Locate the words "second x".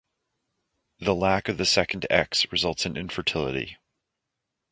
1.67-2.51